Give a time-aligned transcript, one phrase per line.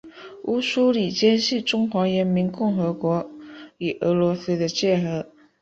[0.45, 3.29] 乌苏里江是中华人民共和国
[3.77, 5.27] 与俄罗斯的界河。